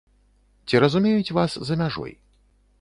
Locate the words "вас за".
1.37-1.81